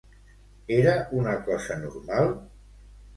[0.77, 2.33] Era una cosa normal?